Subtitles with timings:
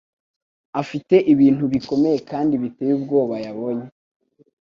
[0.81, 3.85] afite ibintu bikomeye kandi biteye ubwoba yabonye.